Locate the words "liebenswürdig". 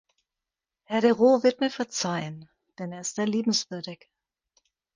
3.27-4.09